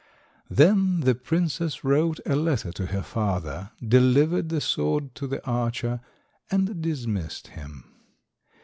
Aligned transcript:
Then 0.49 1.01
the 1.01 1.13
princess 1.13 1.83
wrote 1.83 2.19
a 2.25 2.35
letter 2.35 2.71
to 2.71 2.87
her 2.87 3.03
father, 3.03 3.69
delivered 3.87 4.49
the 4.49 4.59
sword 4.59 5.13
to 5.13 5.27
the 5.27 5.45
archer, 5.45 5.99
and 6.49 6.81
dismissed 6.81 7.49
him. 7.49 7.83